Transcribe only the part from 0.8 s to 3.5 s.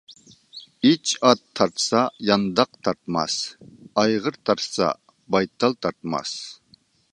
ئىچ ئات تارتسا يانداق تارتماس،